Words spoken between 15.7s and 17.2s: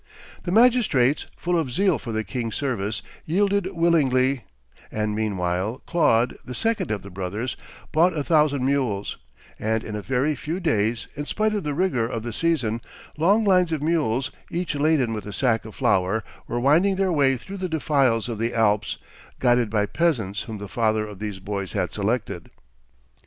flour, were winding their